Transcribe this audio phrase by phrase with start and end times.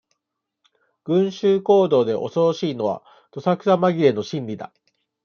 [1.05, 4.73] 群衆行動で恐ろしいのは、どさくさまぎれの心理だ。